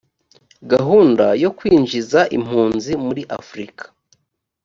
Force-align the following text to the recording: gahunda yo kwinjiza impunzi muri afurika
gahunda 0.71 1.25
yo 1.43 1.49
kwinjiza 1.57 2.19
impunzi 2.37 2.91
muri 3.05 3.21
afurika 3.39 3.83